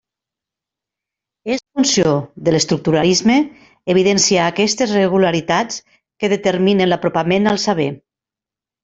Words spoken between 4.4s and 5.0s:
aquestes